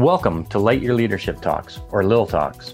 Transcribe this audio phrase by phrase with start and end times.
[0.00, 2.72] Welcome to Light Your Leadership Talks, or Lil Talks.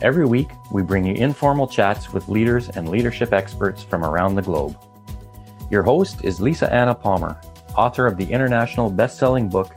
[0.00, 4.42] Every week, we bring you informal chats with leaders and leadership experts from around the
[4.42, 4.78] globe.
[5.68, 7.40] Your host is Lisa Anna Palmer,
[7.76, 9.74] author of the international best selling book,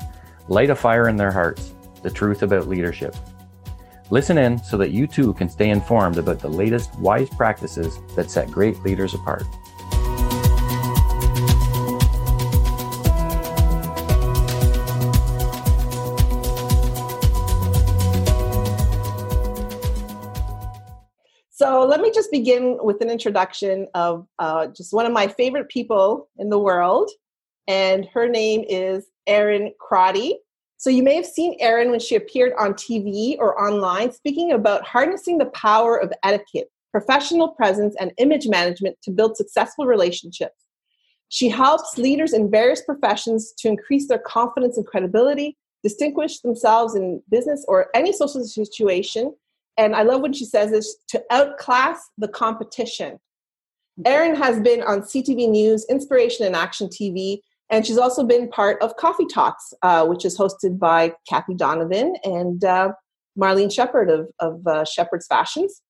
[0.50, 3.16] Light a Fire in Their Hearts The Truth About Leadership.
[4.12, 8.30] Listen in so that you too can stay informed about the latest wise practices that
[8.30, 9.46] set great leaders apart.
[21.58, 25.70] So let me just begin with an introduction of uh, just one of my favorite
[25.70, 27.10] people in the world,
[27.68, 30.38] and her name is Erin Crotty.
[30.78, 34.86] So you may have seen Erin when she appeared on TV or online speaking about
[34.86, 40.66] harnessing the power of etiquette, professional presence, and image management to build successful relationships.
[41.30, 47.24] She helps leaders in various professions to increase their confidence and credibility, distinguish themselves in
[47.32, 49.34] business or any social situation,
[49.78, 53.20] and I love when she says this to outclass the competition.
[54.06, 58.82] Erin has been on CTV News, Inspiration and Action TV, and she's also been part
[58.82, 62.92] of Coffee Talks, uh, which is hosted by Kathy Donovan and uh,
[63.38, 65.82] Marlene Shepard of, of uh, Shepard's Fashions.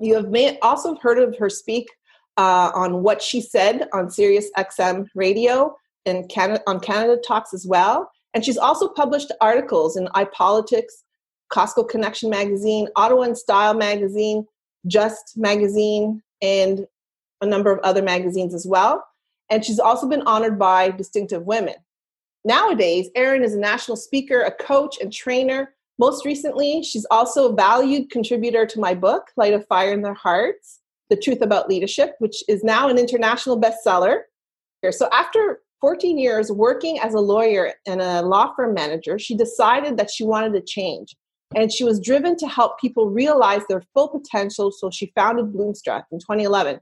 [0.00, 1.88] You have may, also heard of her speak
[2.36, 7.66] uh, on what she said on Sirius XM radio and Canada, on Canada Talks as
[7.66, 8.10] well.
[8.34, 10.92] And she's also published articles in iPolitics,
[11.52, 14.46] Costco Connection magazine, Ottawa and Style magazine,
[14.86, 16.86] Just magazine, and
[17.40, 19.04] a number of other magazines as well.
[19.50, 21.74] And she's also been honored by distinctive women.
[22.44, 25.74] Nowadays, Erin is a national speaker, a coach, and trainer.
[25.98, 30.14] Most recently, she's also a valued contributor to my book, Light of Fire in Their
[30.14, 30.80] Hearts
[31.10, 34.22] The Truth About Leadership, which is now an international bestseller.
[34.90, 39.96] So, after 14 years working as a lawyer and a law firm manager, she decided
[39.96, 41.16] that she wanted to change
[41.56, 46.04] and she was driven to help people realize their full potential so she founded bloomstruck
[46.12, 46.78] in 2011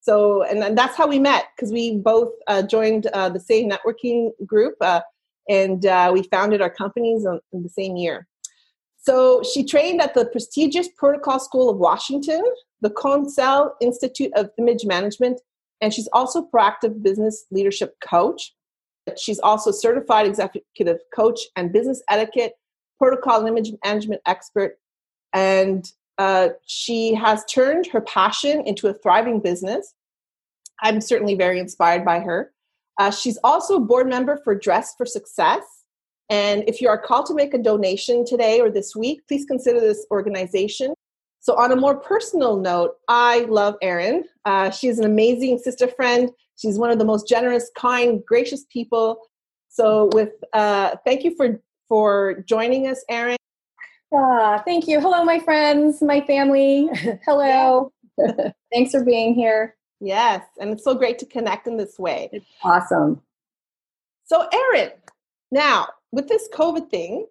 [0.00, 3.70] so and, and that's how we met because we both uh, joined uh, the same
[3.70, 5.00] networking group uh,
[5.48, 8.26] and uh, we founded our companies in the same year.
[8.96, 12.42] So she trained at the prestigious protocol school of washington
[12.80, 15.40] the Conselle institute of image management
[15.80, 18.54] and she's also proactive business leadership coach.
[19.16, 22.54] She's also certified executive coach and business etiquette
[22.98, 24.78] protocol and image management expert,
[25.32, 29.94] and uh, she has turned her passion into a thriving business.
[30.82, 32.52] I'm certainly very inspired by her.
[32.98, 35.62] Uh, she's also a board member for Dress for Success.
[36.30, 39.80] And if you are called to make a donation today or this week, please consider
[39.80, 40.92] this organization.
[41.40, 44.24] So, on a more personal note, I love Erin.
[44.44, 46.30] Uh, she's an amazing sister friend.
[46.56, 49.20] She's one of the most generous, kind, gracious people.
[49.68, 53.36] So, with uh, thank you for for joining us, Erin.
[54.12, 55.00] Ah, thank you.
[55.00, 56.88] Hello, my friends, my family.
[57.24, 57.92] Hello.
[58.72, 59.76] Thanks for being here.
[60.00, 62.28] Yes, and it's so great to connect in this way.
[62.32, 63.20] It's awesome.
[64.26, 64.92] So, Erin,
[65.50, 67.26] now with this COVID thing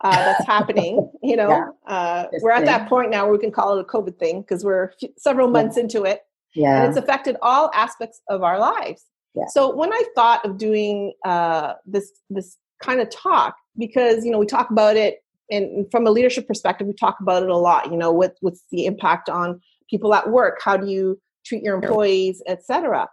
[0.00, 1.68] uh, that's happening, you know, yeah.
[1.92, 4.64] uh, we're at that point now where we can call it a COVID thing because
[4.64, 5.82] we're several months yeah.
[5.82, 6.22] into it.
[6.54, 6.82] Yeah.
[6.82, 9.04] And it's affected all aspects of our lives.
[9.34, 9.44] Yeah.
[9.48, 14.38] So when I thought of doing uh, this this kind of talk, because you know
[14.38, 17.90] we talk about it and from a leadership perspective we talk about it a lot
[17.90, 21.76] you know what what's the impact on people at work how do you treat your
[21.76, 23.08] employees etc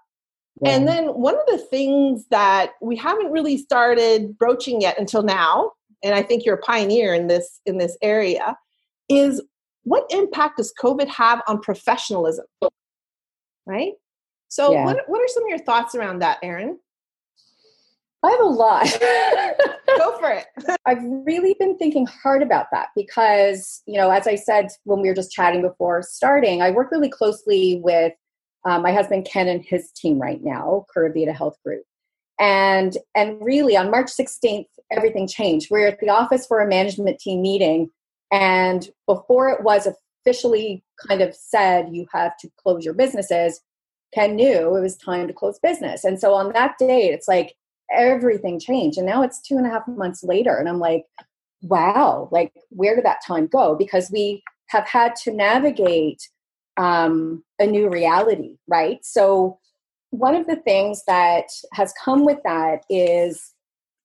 [0.62, 0.72] yeah.
[0.72, 5.72] and then one of the things that we haven't really started broaching yet until now
[6.04, 8.58] and i think you're a pioneer in this in this area
[9.10, 9.42] is
[9.86, 12.46] what impact does covid have on professionalism?
[13.66, 13.94] Right?
[14.50, 14.86] So yeah.
[14.86, 16.78] what, what are some of your thoughts around that erin
[18.26, 18.86] I have a lot.
[19.98, 20.46] Go for it.
[20.86, 25.10] I've really been thinking hard about that because, you know, as I said when we
[25.10, 28.14] were just chatting before starting, I work really closely with
[28.66, 31.84] um, my husband Ken and his team right now, Curavita Health Group.
[32.40, 35.70] And and really on March 16th, everything changed.
[35.72, 37.90] We're at the office for a management team meeting,
[38.30, 39.88] and before it was
[40.26, 43.62] officially kind of said you have to close your businesses,
[44.14, 46.04] Ken knew it was time to close business.
[46.04, 47.56] And so on that date, it's like
[47.96, 48.98] everything changed.
[48.98, 50.56] And now it's two and a half months later.
[50.56, 51.06] And I'm like,
[51.62, 53.76] wow, like where did that time go?
[53.76, 56.28] Because we have had to navigate
[56.78, 59.00] um, a new reality, right?
[59.04, 59.60] So,
[60.12, 63.54] one of the things that has come with that is,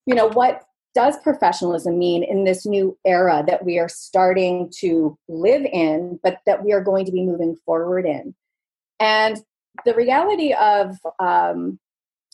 [0.06, 5.16] you know, what does professionalism mean in this new era that we are starting to
[5.28, 8.34] live in, but that we are going to be moving forward in?
[8.98, 9.38] And
[9.84, 11.78] the reality of um,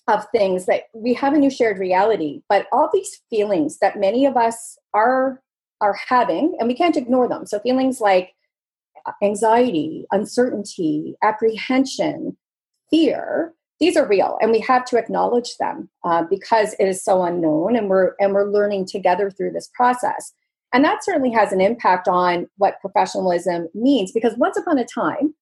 [0.09, 4.27] of things that we have a new shared reality, but all these feelings that many
[4.27, 5.43] of us are
[5.81, 7.45] are having, and we can't ignore them.
[7.45, 8.33] So feelings like
[9.23, 12.37] anxiety, uncertainty, apprehension,
[12.91, 17.25] fear, these are real, and we have to acknowledge them uh, because it is so
[17.25, 20.33] unknown, and we're and we're learning together through this process.
[20.73, 25.35] And that certainly has an impact on what professionalism means because once upon a time,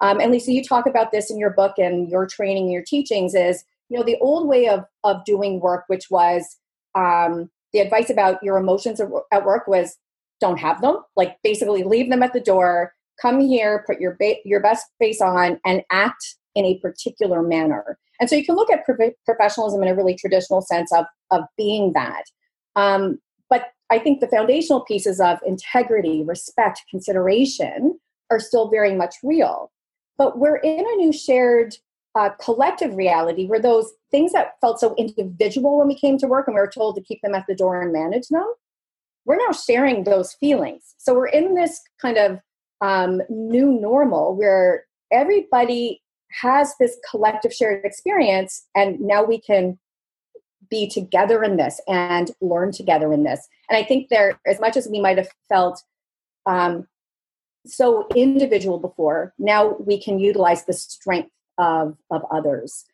[0.00, 2.84] um, and Lisa, you talk about this in your book and your training, and your
[2.84, 6.56] teachings is, you know, the old way of, of doing work, which was
[6.94, 9.00] um, the advice about your emotions
[9.32, 9.96] at work was
[10.40, 14.38] don't have them, like basically leave them at the door, come here, put your, ba-
[14.44, 17.98] your best face on and act in a particular manner.
[18.20, 21.42] And so you can look at pro- professionalism in a really traditional sense of, of
[21.56, 22.24] being that.
[22.76, 23.18] Um,
[23.50, 27.98] but I think the foundational pieces of integrity, respect, consideration
[28.30, 29.72] are still very much real.
[30.16, 31.74] But we're in a new shared
[32.20, 36.46] uh, collective reality where those things that felt so individual when we came to work
[36.46, 38.44] and we were told to keep them at the door and manage them,
[39.24, 40.94] we're now sharing those feelings.
[40.98, 42.38] So we're in this kind of
[42.82, 46.02] um, new normal where everybody
[46.42, 49.78] has this collective shared experience, and now we can
[50.68, 53.48] be together in this and learn together in this.
[53.70, 55.82] And I think there, as much as we might have felt
[56.44, 56.86] um,
[57.66, 61.30] so individual before now we can utilize the strength
[61.60, 62.84] of of others.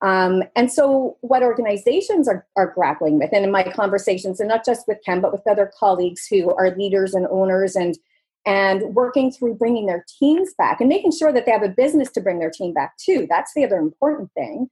[0.00, 4.64] Um, and so what organizations are, are grappling with and in my conversations and not
[4.64, 7.96] just with ken but with other colleagues who are leaders and owners and
[8.44, 12.10] and working through bringing their teams back and making sure that they have a business
[12.10, 14.68] to bring their team back to that's the other important thing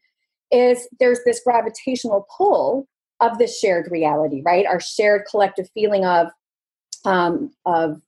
[0.50, 2.86] is there's this gravitational pull
[3.20, 4.66] of this shared reality right?
[4.66, 6.28] Our shared collective feeling of
[7.04, 8.02] um, of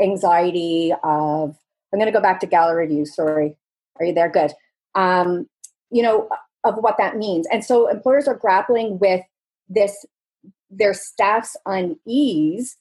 [0.00, 1.56] anxiety of
[1.92, 3.56] i'm going to go back to gallery view sorry
[4.00, 4.30] are you there?
[4.30, 4.52] Good.
[4.94, 5.48] Um,
[5.90, 6.28] you know
[6.64, 7.46] of what that means.
[7.52, 9.22] And so employers are grappling with
[9.68, 10.04] this
[10.70, 12.76] their staff's unease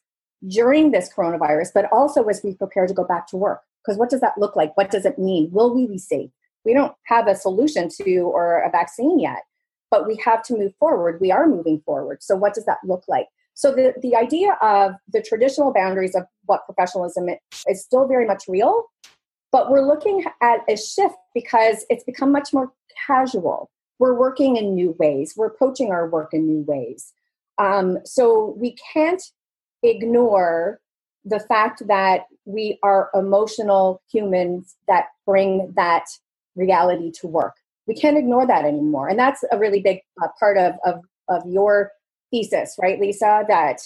[0.48, 3.62] during this coronavirus but also as we prepare to go back to work.
[3.84, 4.75] Because what does that look like?
[4.75, 5.50] What does it mean?
[5.52, 6.30] Will we be safe?
[6.66, 9.44] We don't have a solution to or a vaccine yet
[9.90, 11.19] but we have to move forward.
[11.22, 12.22] We are moving forward.
[12.22, 13.28] So what does that look like?
[13.54, 17.30] So the, the idea of the traditional boundaries of what professionalism
[17.68, 18.86] is still very much real,
[19.57, 22.71] but we're looking at a shift because it's become much more
[23.07, 23.71] casual.
[23.98, 25.33] We're working in new ways.
[25.36, 27.12] We're approaching our work in new ways.
[27.57, 29.24] Um, so we can't
[29.81, 30.80] ignore
[31.25, 36.06] the fact that we are emotional humans that bring that
[36.56, 37.56] reality to work.
[37.88, 39.07] We can't ignore that anymore.
[39.07, 41.94] And that's a really big uh, part of, of, of your
[42.30, 43.44] thesis, right, Lisa?
[43.48, 43.80] That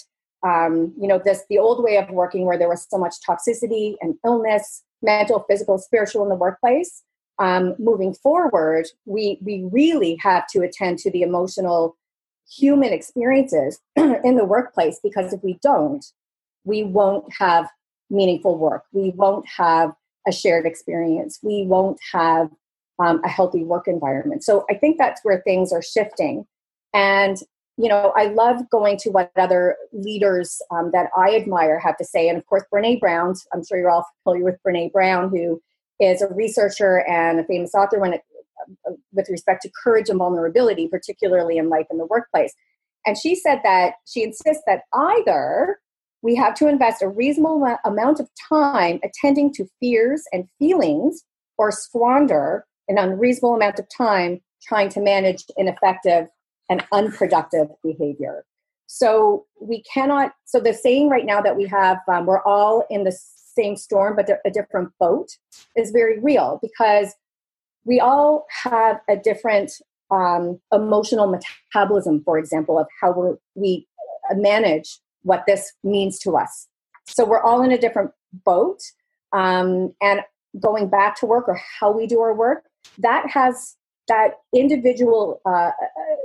[0.46, 3.94] um, you know this the old way of working where there was so much toxicity
[4.00, 7.02] and illness, mental, physical, spiritual in the workplace.
[7.38, 11.96] Um, moving forward, we we really have to attend to the emotional
[12.50, 16.04] human experiences in the workplace because if we don't,
[16.64, 17.68] we won't have
[18.10, 18.84] meaningful work.
[18.92, 19.92] We won't have
[20.26, 21.38] a shared experience.
[21.42, 22.50] We won't have
[22.98, 24.44] um, a healthy work environment.
[24.44, 26.46] So I think that's where things are shifting.
[26.94, 27.38] And
[27.82, 32.04] you know, I love going to what other leaders um, that I admire have to
[32.04, 32.28] say.
[32.28, 35.60] And of course, Brene Brown, I'm sure you're all familiar with Brene Brown, who
[35.98, 38.22] is a researcher and a famous author when it,
[38.88, 42.54] uh, with respect to courage and vulnerability, particularly in life in the workplace.
[43.04, 45.80] And she said that she insists that either
[46.22, 51.24] we have to invest a reasonable amount of time attending to fears and feelings
[51.58, 56.28] or squander an unreasonable amount of time trying to manage ineffective
[56.68, 58.44] and unproductive behavior.
[58.86, 63.04] So we cannot, so the saying right now that we have, um, we're all in
[63.04, 63.16] the
[63.54, 65.36] same storm, but a different boat,
[65.76, 67.14] is very real because
[67.84, 69.72] we all have a different
[70.10, 73.86] um, emotional metabolism, for example, of how we
[74.34, 76.68] manage what this means to us.
[77.06, 78.12] So we're all in a different
[78.44, 78.80] boat.
[79.32, 80.20] Um, and
[80.60, 82.64] going back to work or how we do our work,
[82.98, 83.76] that has
[84.08, 85.72] that individual, uh, uh,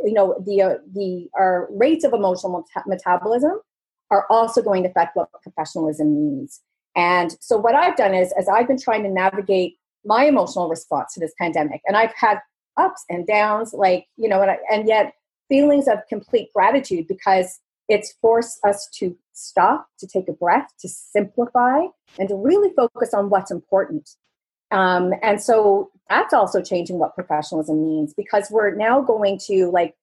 [0.03, 3.59] you know, the uh, the our rates of emotional metabolism
[4.09, 6.61] are also going to affect what professionalism means.
[6.95, 11.13] And so, what I've done is, as I've been trying to navigate my emotional response
[11.13, 12.39] to this pandemic, and I've had
[12.77, 15.13] ups and downs, like you know, and, I, and yet
[15.49, 20.89] feelings of complete gratitude because it's forced us to stop, to take a breath, to
[20.89, 21.83] simplify,
[22.19, 24.09] and to really focus on what's important.
[24.71, 29.95] Um, and so that's also changing what professionalism means because we're now going to like,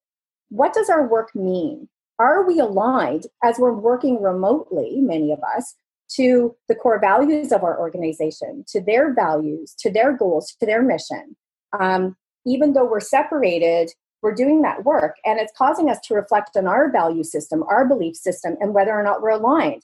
[0.51, 1.89] what does our work mean?
[2.19, 5.75] Are we aligned as we're working remotely, many of us,
[6.17, 10.83] to the core values of our organization, to their values, to their goals, to their
[10.83, 11.37] mission?
[11.79, 13.91] Um, even though we're separated,
[14.23, 17.87] we're doing that work and it's causing us to reflect on our value system, our
[17.87, 19.83] belief system, and whether or not we're aligned.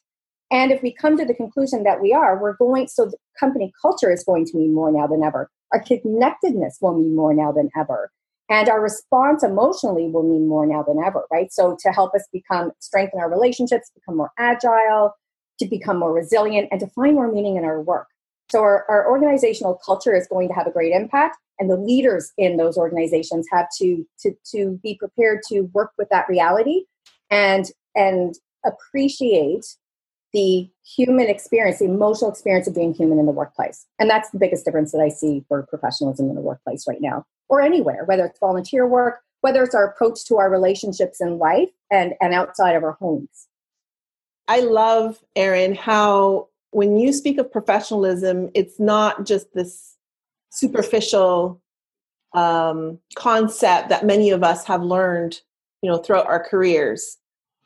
[0.51, 3.73] And if we come to the conclusion that we are, we're going, so the company
[3.81, 5.51] culture is going to mean more now than ever.
[5.73, 8.11] Our connectedness will mean more now than ever.
[8.49, 11.53] And our response emotionally will mean more now than ever, right?
[11.53, 15.15] So to help us become, strengthen our relationships, become more agile,
[15.61, 18.09] to become more resilient, and to find more meaning in our work.
[18.51, 22.33] So our, our organizational culture is going to have a great impact, and the leaders
[22.37, 26.87] in those organizations have to, to, to be prepared to work with that reality
[27.31, 28.35] and, and
[28.65, 29.77] appreciate
[30.33, 33.87] the human experience, the emotional experience of being human in the workplace.
[33.99, 37.25] And that's the biggest difference that I see for professionalism in the workplace right now,
[37.49, 41.71] or anywhere, whether it's volunteer work, whether it's our approach to our relationships in life
[41.91, 43.49] and, and outside of our homes.
[44.49, 49.97] I love, Erin, how when you speak of professionalism, it's not just this
[50.51, 51.61] superficial
[52.33, 55.41] um, concept that many of us have learned,
[55.83, 57.17] you know, throughout our careers.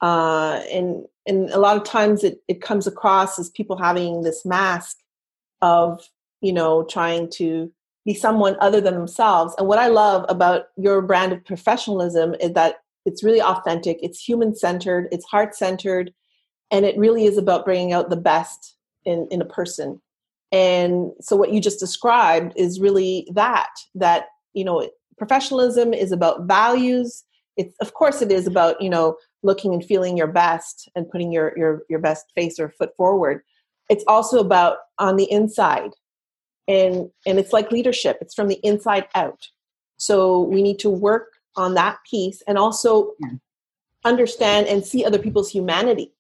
[0.03, 4.45] Uh, and and a lot of times it, it comes across as people having this
[4.45, 4.99] mask
[5.63, 6.07] of
[6.41, 7.71] you know trying to
[8.05, 9.55] be someone other than themselves.
[9.59, 12.77] And what i love about your brand of professionalism is that
[13.07, 16.13] it's really authentic it's human centered it's heart centered
[16.71, 20.01] and it really is about bringing out the best in in a person.
[20.53, 26.47] And so what you just described is really that that you know professionalism is about
[26.47, 27.25] values.
[27.57, 31.31] It's of course it is about you know looking and feeling your best and putting
[31.31, 33.43] your your your best face or foot forward.
[33.89, 35.91] It's also about on the inside.
[36.67, 38.19] And and it's like leadership.
[38.21, 39.49] It's from the inside out.
[39.97, 43.31] So we need to work on that piece and also yeah.
[44.05, 46.13] understand and see other people's humanity.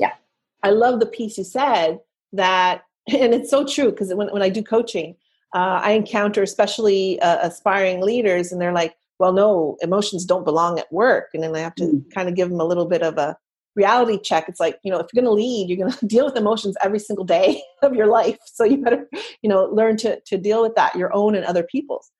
[0.00, 0.14] Yeah.
[0.62, 2.00] I love the piece you said
[2.32, 5.16] that and it's so true because when, when i do coaching
[5.54, 10.78] uh, i encounter especially uh, aspiring leaders and they're like well, no, emotions don't belong
[10.78, 11.28] at work.
[11.32, 12.14] And then I have to mm.
[12.14, 13.36] kind of give them a little bit of a
[13.74, 14.48] reality check.
[14.48, 16.76] It's like, you know, if you're going to lead, you're going to deal with emotions
[16.82, 18.38] every single day of your life.
[18.46, 19.08] So you better,
[19.42, 22.10] you know, learn to, to deal with that, your own and other people's.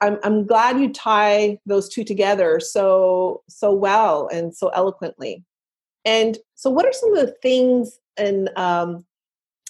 [0.00, 5.44] I'm, I'm glad you tie those two together so, so well and so eloquently.
[6.04, 9.04] And so what are some of the things and, um,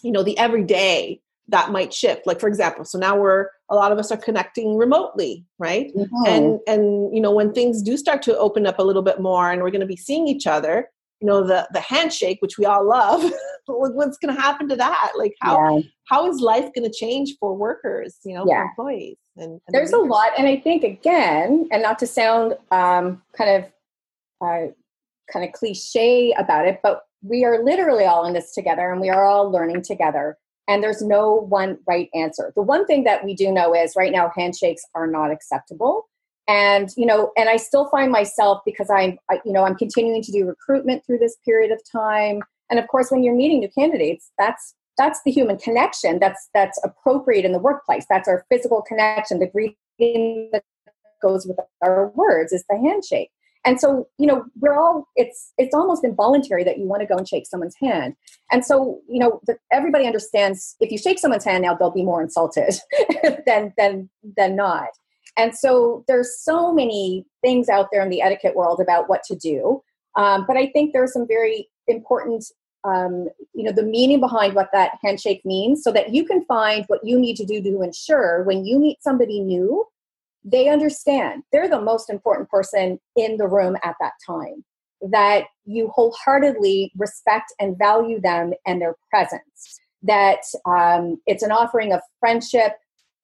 [0.03, 2.27] you know, the everyday that might shift?
[2.27, 6.27] Like, for example, so now we're, a lot of us are connecting remotely right mm-hmm.
[6.27, 9.51] and and you know when things do start to open up a little bit more
[9.51, 10.89] and we're going to be seeing each other
[11.21, 13.31] you know the the handshake which we all love
[13.67, 15.83] what's going to happen to that like how yeah.
[16.07, 18.63] how is life going to change for workers you know yeah.
[18.63, 22.55] for employees and, and there's a lot and i think again and not to sound
[22.71, 23.73] um, kind of
[24.41, 24.71] uh,
[25.33, 29.11] kind of cliche about it but we are literally all in this together and we
[29.11, 30.39] are all learning together
[30.69, 32.53] and there's no one right answer.
[32.55, 36.09] The one thing that we do know is right now handshakes are not acceptable.
[36.47, 40.23] And you know, and I still find myself because I'm I, you know, I'm continuing
[40.23, 42.41] to do recruitment through this period of time.
[42.71, 46.79] And of course when you're meeting new candidates, that's that's the human connection that's that's
[46.85, 48.07] appropriate in the workplace.
[48.09, 50.65] That's our physical connection, the greeting that
[51.21, 53.31] goes with our words is the handshake
[53.65, 57.17] and so you know we're all it's it's almost involuntary that you want to go
[57.17, 58.15] and shake someone's hand.
[58.51, 62.05] And so you know the, everybody understands if you shake someone's hand now they'll be
[62.05, 62.75] more insulted
[63.47, 64.89] than than than not.
[65.37, 69.37] And so there's so many things out there in the etiquette world about what to
[69.37, 69.83] do.
[70.17, 72.45] Um, but i think there's some very important
[72.85, 76.85] um, you know the meaning behind what that handshake means so that you can find
[76.87, 79.85] what you need to do to ensure when you meet somebody new
[80.51, 81.43] they understand.
[81.53, 84.65] They're the most important person in the room at that time
[85.01, 91.93] that you wholeheartedly respect and value them and their presence that um, it's an offering
[91.93, 92.73] of friendship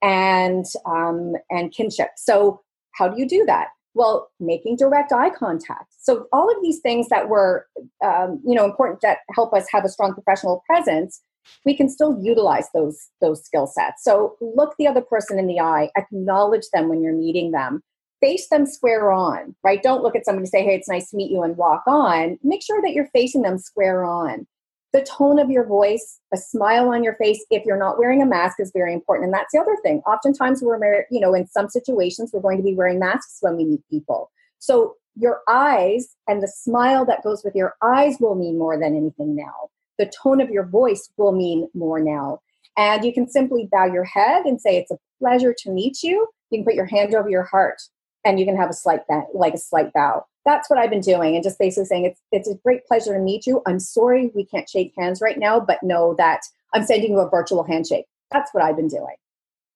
[0.02, 2.10] and um, and kinship.
[2.16, 2.60] So
[2.92, 3.68] how do you do that?
[3.94, 5.94] Well making direct eye contact.
[5.98, 7.66] So all of these things that were
[8.04, 11.22] um, you know important that help us have a strong professional presence
[11.64, 14.04] we can still utilize those those skill sets.
[14.04, 17.82] So look the other person in the eye acknowledge them when you're meeting them
[18.20, 19.82] face them square on right?
[19.82, 22.38] Don't look at somebody and say hey it's nice to meet you and walk on.
[22.42, 24.46] Make sure that you're facing them square on.
[24.92, 28.26] The tone of your voice a smile on your face if you're not wearing a
[28.26, 29.26] mask is very important.
[29.26, 30.00] And that's the other thing.
[30.06, 33.64] Oftentimes we're you know in some situations we're going to be wearing masks when we
[33.64, 34.30] meet people.
[34.58, 38.96] So your eyes and the smile that goes with your eyes will mean more than
[38.96, 42.40] anything now the tone of your voice will mean more now.
[42.76, 46.28] And you can simply bow your head and say, It's a pleasure to meet you.
[46.50, 47.80] You can put your hand over your heart
[48.24, 50.24] and you can have a slight bow, like a slight bow.
[50.44, 53.20] That's what I've been doing, and just basically saying it's it's a great pleasure to
[53.20, 53.62] meet you.
[53.66, 56.40] I'm sorry we can't shake hands right now, but know that
[56.74, 58.06] I'm sending you a virtual handshake.
[58.30, 59.16] That's what I've been doing.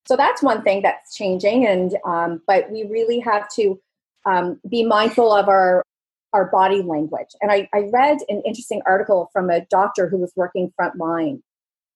[0.06, 3.78] so that's one thing that's changing and um, but we really have to
[4.26, 5.82] um, be mindful of our
[6.32, 10.32] our body language and I, I read an interesting article from a doctor who was
[10.36, 11.40] working frontline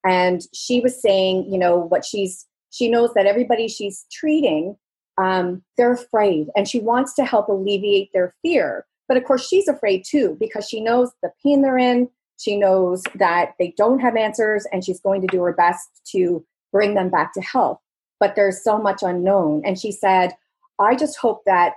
[0.05, 4.77] and she was saying you know what she's she knows that everybody she's treating
[5.19, 9.69] um, they're afraid and she wants to help alleviate their fear but of course she's
[9.69, 12.09] afraid too because she knows the pain they're in
[12.43, 16.45] she knows that they don't have answers and she's going to do her best to
[16.73, 17.79] bring them back to health.
[18.19, 19.63] But there's so much unknown.
[19.65, 20.33] And she said,
[20.81, 21.75] I just hope that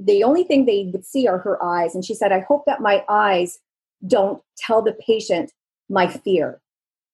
[0.00, 1.94] the only thing they would see are her eyes.
[1.94, 3.58] And she said, I hope that my eyes
[4.06, 5.52] don't tell the patient
[5.88, 6.60] my fear.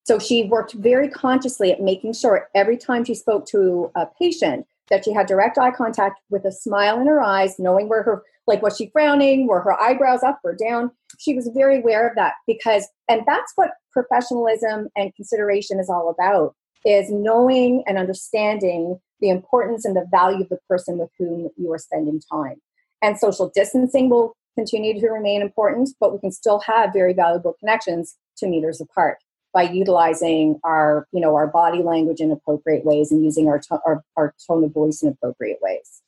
[0.04, 4.66] So she worked very consciously at making sure every time she spoke to a patient
[4.88, 8.22] that she had direct eye contact with a smile in her eyes, knowing where her
[8.50, 12.16] like was she frowning were her eyebrows up or down she was very aware of
[12.16, 18.98] that because and that's what professionalism and consideration is all about is knowing and understanding
[19.20, 22.56] the importance and the value of the person with whom you are spending time
[23.02, 27.54] and social distancing will continue to remain important but we can still have very valuable
[27.60, 29.18] connections two meters apart
[29.52, 33.80] by utilizing our you know our body language in appropriate ways and using our, to-
[33.86, 36.02] our, our tone of voice in appropriate ways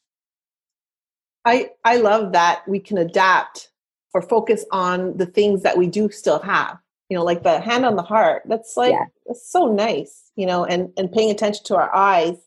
[1.44, 3.70] I I love that we can adapt
[4.14, 6.78] or focus on the things that we do still have.
[7.12, 8.40] You know, like the hand on the heart.
[8.46, 9.04] That's like yeah.
[9.26, 10.30] that's so nice.
[10.34, 12.38] You know, and and paying attention to our eyes.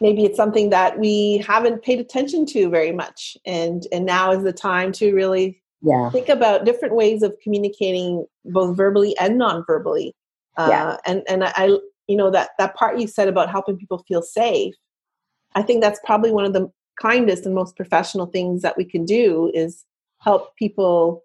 [0.00, 4.42] Maybe it's something that we haven't paid attention to very much, and and now is
[4.42, 6.10] the time to really yeah.
[6.10, 10.16] think about different ways of communicating both verbally and non-verbally.
[10.56, 10.96] Uh, yeah.
[11.06, 11.78] And and I,
[12.08, 14.74] you know that that part you said about helping people feel safe.
[15.54, 16.68] I think that's probably one of the
[17.00, 19.84] kindest and most professional things that we can do is
[20.18, 21.22] help people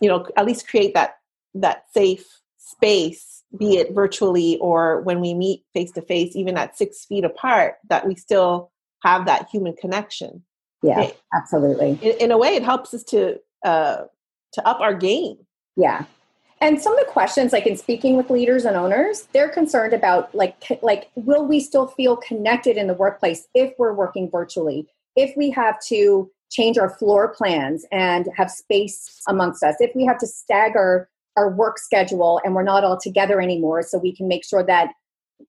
[0.00, 1.17] you know at least create that
[1.60, 2.26] that safe
[2.58, 7.24] space be it virtually or when we meet face to face even at six feet
[7.24, 8.70] apart that we still
[9.02, 10.42] have that human connection.
[10.82, 11.98] Yeah it, absolutely.
[12.02, 14.02] in, in, a way it helps us to uh
[14.52, 15.38] to up our game.
[15.76, 16.04] Yeah.
[16.60, 20.34] And some of the questions like in speaking with leaders and owners they're concerned about
[20.34, 24.86] like like will we still feel connected in the workplace if we're working virtually?
[25.16, 30.04] If we have to change our floor plans and have space amongst us if we
[30.04, 34.26] have to stagger our work schedule and we're not all together anymore so we can
[34.26, 34.90] make sure that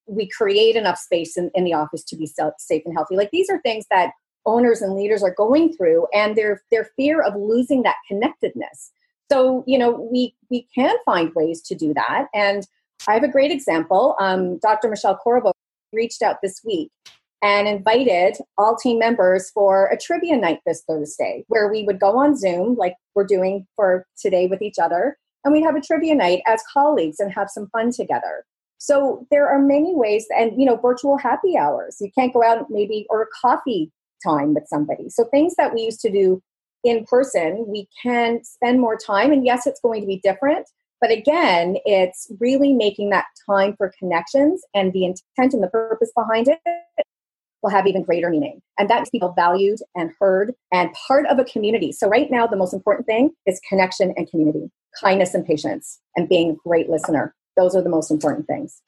[0.05, 3.15] we create enough space in, in the office to be safe and healthy.
[3.15, 4.11] Like these are things that
[4.45, 8.91] owners and leaders are going through and their their fear of losing that connectedness.
[9.31, 12.27] So you know we we can find ways to do that.
[12.33, 12.67] And
[13.07, 14.15] i have a great example.
[14.19, 15.51] Um, dr michelle corbo
[15.91, 16.91] reached out this week
[17.41, 22.17] and invited all team members for a trivia night this thursday where we would go
[22.17, 26.15] on zoom like we're doing for today with each other and we'd have a trivia
[26.15, 28.45] night as colleagues and have some fun together
[28.77, 32.65] so there are many ways and you know virtual happy hours you can't go out
[32.69, 33.91] maybe or coffee
[34.23, 36.41] time with somebody so things that we used to do
[36.83, 39.31] in person, we can spend more time.
[39.31, 40.67] And yes, it's going to be different.
[41.01, 46.11] But again, it's really making that time for connections and the intent and the purpose
[46.15, 46.59] behind it
[47.61, 48.61] will have even greater meaning.
[48.77, 51.91] And that makes people valued and heard and part of a community.
[51.91, 56.29] So, right now, the most important thing is connection and community, kindness and patience, and
[56.29, 57.35] being a great listener.
[57.55, 58.81] Those are the most important things.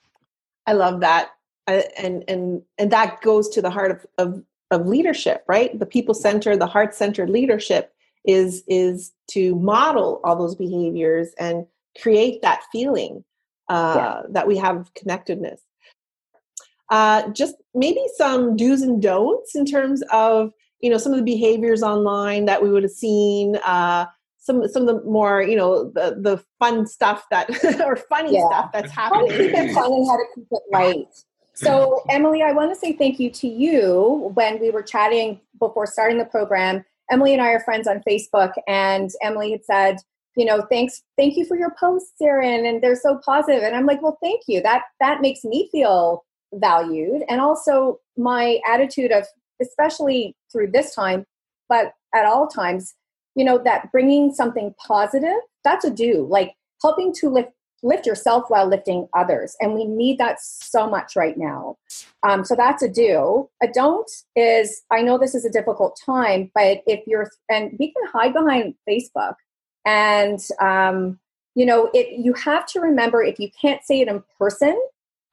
[0.67, 1.31] I love that.
[1.67, 6.13] and and and that goes to the heart of, of of leadership right the people
[6.13, 7.93] center, the heart centered leadership
[8.25, 11.65] is is to model all those behaviors and
[12.01, 13.23] create that feeling
[13.69, 14.21] uh, yeah.
[14.29, 15.61] that we have connectedness
[16.89, 21.25] uh, just maybe some do's and don'ts in terms of you know some of the
[21.25, 24.05] behaviors online that we would have seen uh,
[24.41, 27.49] some some of the more you know the the fun stuff that
[27.85, 28.47] or funny yeah.
[28.47, 29.31] stuff that's happening.
[29.31, 31.07] How to keep it fun and how to keep it light.
[31.53, 35.85] So, Emily, I want to say thank you to you when we were chatting before
[35.85, 36.83] starting the program.
[37.11, 39.97] Emily and I are friends on Facebook, and Emily had said,
[40.35, 43.63] you know, thanks, thank you for your posts, Erin, and they're so positive.
[43.63, 44.61] And I'm like, well, thank you.
[44.61, 46.23] That that makes me feel
[46.53, 49.25] valued, and also my attitude of,
[49.61, 51.25] especially through this time,
[51.69, 52.95] but at all times,
[53.35, 56.27] you know, that bringing something positive, that's a do.
[56.29, 57.51] Like helping to lift
[57.83, 59.55] lift yourself while lifting others.
[59.59, 61.77] And we need that so much right now.
[62.27, 63.49] Um, so that's a do.
[63.61, 67.91] A don't is I know this is a difficult time, but if you're, and we
[67.91, 69.33] can hide behind Facebook.
[69.85, 71.19] And, um,
[71.55, 74.79] you know, it, you have to remember if you can't say it in person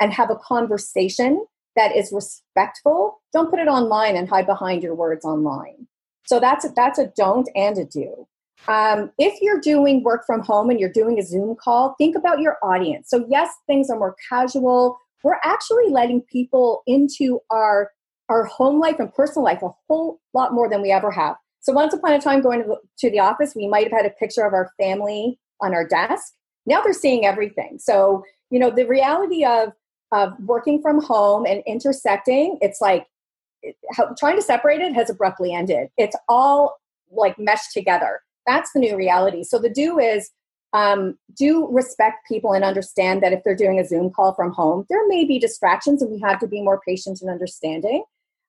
[0.00, 1.44] and have a conversation
[1.76, 5.86] that is respectful, don't put it online and hide behind your words online.
[6.28, 8.28] So that's a, that's a don't and a do.
[8.66, 12.40] Um, if you're doing work from home and you're doing a Zoom call, think about
[12.40, 13.08] your audience.
[13.08, 14.98] So, yes, things are more casual.
[15.24, 17.90] we're actually letting people into our
[18.28, 21.34] our home life and personal life a whole lot more than we ever have.
[21.60, 22.62] So once upon a time going
[22.98, 26.34] to the office, we might have had a picture of our family on our desk.
[26.66, 27.78] Now they're seeing everything.
[27.78, 29.72] So, you know, the reality of
[30.12, 33.06] of working from home and intersecting, it's like
[34.18, 35.88] trying to separate it has abruptly ended.
[35.96, 36.78] It's all
[37.10, 38.20] like meshed together.
[38.46, 39.44] That's the new reality.
[39.44, 40.30] So the do is
[40.72, 44.84] um, do respect people and understand that if they're doing a Zoom call from home,
[44.88, 48.04] there may be distractions and we have to be more patient and understanding.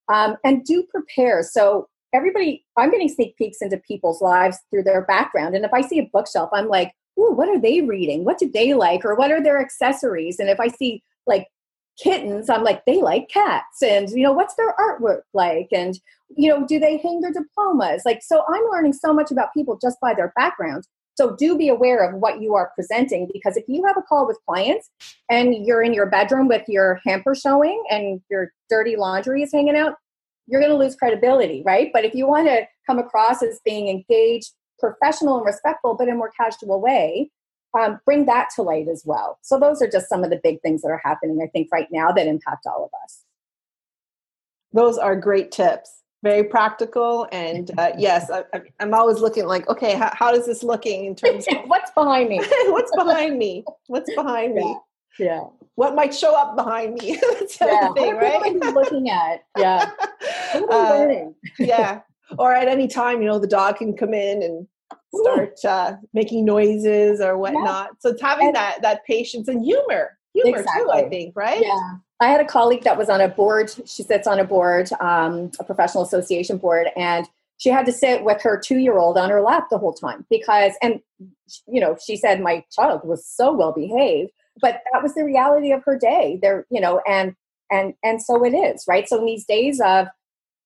[0.09, 1.43] Um, and do prepare.
[1.43, 5.55] So everybody, I'm getting sneak peeks into people's lives through their background.
[5.55, 8.25] And if I see a bookshelf, I'm like, ooh, what are they reading?
[8.25, 9.05] What do they like?
[9.05, 10.39] Or what are their accessories?
[10.39, 11.47] And if I see like
[12.01, 13.81] kittens, I'm like, they like cats.
[13.81, 15.69] And, you know, what's their artwork like?
[15.71, 15.99] And,
[16.35, 18.03] you know, do they hang their diplomas?
[18.05, 20.85] Like, so I'm learning so much about people just by their background.
[21.15, 24.25] So do be aware of what you are presenting because if you have a call
[24.25, 24.89] with clients
[25.29, 29.75] and you're in your bedroom with your hamper showing and your dirty laundry is hanging
[29.75, 29.95] out,
[30.47, 31.89] you're going to lose credibility, right?
[31.91, 36.13] But if you want to come across as being engaged, professional, and respectful, but in
[36.13, 37.29] a more casual way,
[37.77, 39.39] um, bring that to light as well.
[39.41, 41.88] So those are just some of the big things that are happening, I think, right
[41.91, 43.23] now that impact all of us.
[44.73, 45.95] Those are great tips.
[46.21, 48.43] Very practical and uh, yes I,
[48.82, 52.27] am always looking like okay how, how is this looking in terms of what's behind
[52.27, 52.41] me?
[52.65, 53.63] What's behind me?
[53.88, 54.77] What's behind me?
[55.17, 55.45] Yeah.
[55.75, 57.17] What might show up behind me?
[57.39, 57.93] That's yeah.
[57.93, 58.53] thing right?
[58.53, 59.45] looking at?
[59.58, 59.91] Yeah.
[60.69, 61.08] Uh,
[61.58, 62.01] yeah.
[62.38, 64.67] Or at any time you know the dog can come in and
[65.13, 67.97] start uh, making noises or whatnot yeah.
[67.99, 70.83] so it's having and, that that patience and humor humor exactly.
[70.83, 73.71] too i think right yeah I had a colleague that was on a board.
[73.85, 77.25] She sits on a board, um, a professional association board, and
[77.57, 80.25] she had to sit with her two year old on her lap the whole time
[80.29, 80.99] because, and
[81.67, 85.71] you know, she said my child was so well behaved, but that was the reality
[85.71, 86.39] of her day.
[86.41, 87.35] There, you know, and
[87.71, 89.07] and and so it is, right?
[89.07, 90.07] So in these days of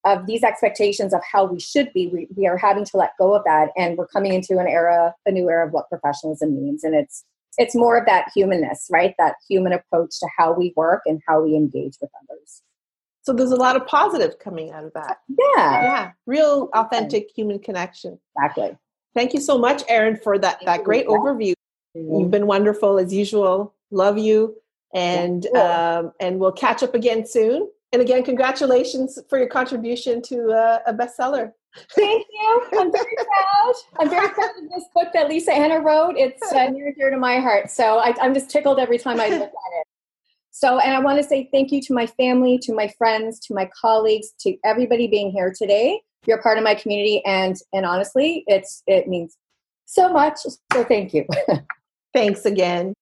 [0.06, 3.34] of these expectations of how we should be, we, we are having to let go
[3.34, 6.84] of that, and we're coming into an era, a new era of what professionalism means,
[6.84, 7.26] and it's
[7.58, 9.14] it's more of that humanness, right?
[9.20, 12.64] That human approach to how we work and how we engage with others.
[13.22, 15.20] So there's a lot of positive coming out of that.
[15.30, 15.84] Yeah.
[15.84, 16.12] Yeah.
[16.26, 18.20] Real authentic human connection.
[18.36, 18.76] Exactly.
[19.16, 21.54] Thank you so much, Erin, for that, that great overview.
[21.96, 22.20] Mm-hmm.
[22.20, 23.76] You've been wonderful as usual.
[23.92, 24.56] Love you.
[24.94, 27.70] And um, and we'll catch up again soon.
[27.94, 31.52] And again, congratulations for your contribution to uh, a bestseller.
[31.96, 32.64] Thank you.
[32.74, 33.74] I'm very proud.
[34.00, 36.16] I'm very proud of this book that Lisa Anna wrote.
[36.18, 37.70] It's uh, near and dear to my heart.
[37.70, 39.88] So I, I'm just tickled every time I look at it.
[40.50, 43.54] So, and I want to say thank you to my family, to my friends, to
[43.54, 46.02] my colleagues, to everybody being here today.
[46.26, 49.36] You're part of my community, and and honestly, it's it means
[49.86, 50.38] so much.
[50.72, 51.26] So, thank you.
[52.14, 52.94] Thanks again.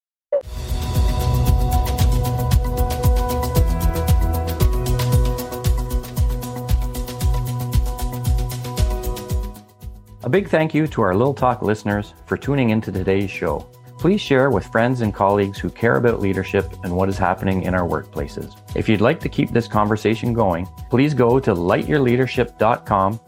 [10.31, 13.69] Big thank you to our Little Talk listeners for tuning into today's show.
[13.99, 17.75] Please share with friends and colleagues who care about leadership and what is happening in
[17.75, 18.57] our workplaces.
[18.73, 23.19] If you'd like to keep this conversation going, please go to lightyourleadership.com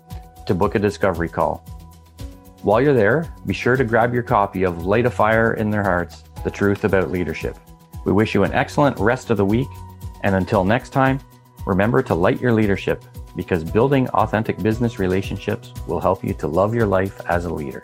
[0.47, 1.57] to book a discovery call.
[2.61, 5.83] While you're there, be sure to grab your copy of Light a Fire in Their
[5.83, 7.57] Hearts The Truth About Leadership.
[8.05, 9.67] We wish you an excellent rest of the week,
[10.21, 11.19] and until next time,
[11.65, 13.03] remember to light your leadership
[13.35, 17.83] because building authentic business relationships will help you to love your life as a leader.